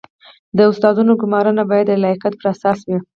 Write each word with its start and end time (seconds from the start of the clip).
د 0.57 0.59
استادانو 0.71 1.13
ګمارنه 1.21 1.63
باید 1.71 1.87
د 1.89 1.93
لیاقت 2.03 2.33
پر 2.39 2.45
اساس 2.53 2.79
وي 2.87 2.97